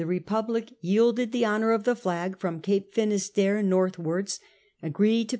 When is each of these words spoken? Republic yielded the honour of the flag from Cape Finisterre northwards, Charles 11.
Republic 0.03 0.71
yielded 0.81 1.31
the 1.31 1.45
honour 1.45 1.69
of 1.71 1.83
the 1.83 1.95
flag 1.95 2.35
from 2.39 2.59
Cape 2.59 2.91
Finisterre 2.91 3.61
northwards, 3.61 4.39
Charles 4.79 4.95
11. 4.99 5.27